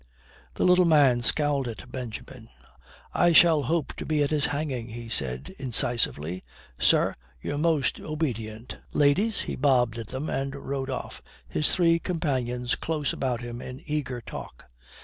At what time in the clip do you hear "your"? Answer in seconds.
7.39-7.59